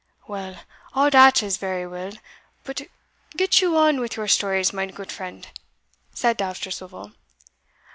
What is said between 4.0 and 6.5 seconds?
your stories, mine goot friend," said